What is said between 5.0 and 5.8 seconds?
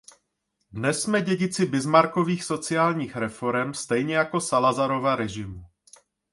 režimu.